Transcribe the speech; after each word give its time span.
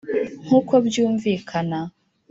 nkuko 0.45 0.73
byumvikana, 0.87 1.79